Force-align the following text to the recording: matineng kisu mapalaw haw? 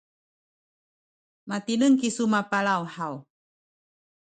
matineng 1.49 1.95
kisu 2.01 2.23
mapalaw 2.33 2.83
haw? 2.95 3.13